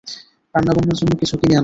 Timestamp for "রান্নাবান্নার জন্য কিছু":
0.55-1.35